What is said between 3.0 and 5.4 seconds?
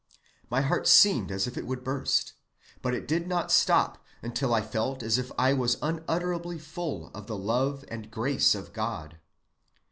did not stop until I felt as if